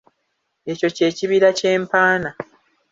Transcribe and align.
Ekyo 0.71 0.87
ky’ekibira 0.95 1.49
kye 1.57 1.71
mpaana. 1.83 2.29